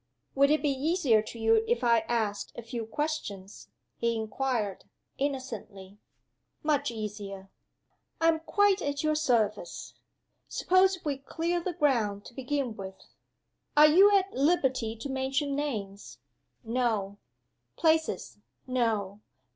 "Would 0.33 0.49
it 0.49 0.63
be 0.63 0.71
easier 0.71 1.21
to 1.21 1.37
you 1.37 1.63
if 1.67 1.83
I 1.83 1.99
asked 2.09 2.53
a 2.57 2.63
few 2.63 2.87
questions?" 2.87 3.69
he 3.97 4.15
inquired, 4.15 4.85
innocently. 5.19 5.99
"Much 6.63 6.89
easier." 6.89 7.51
"I 8.19 8.29
am 8.29 8.39
quite 8.39 8.81
at 8.81 9.03
your 9.03 9.13
service. 9.13 9.93
Suppose 10.47 11.05
we 11.05 11.17
clear 11.19 11.59
the 11.61 11.73
ground 11.73 12.25
to 12.25 12.33
begin 12.33 12.75
with? 12.75 12.95
Are 13.77 13.85
you 13.85 14.09
at 14.17 14.33
liberty 14.33 14.95
to 14.95 15.07
mention 15.07 15.55
names?" 15.55 16.17
"No." 16.63 17.19
"Places?" 17.75 18.39
"No." 18.65 19.21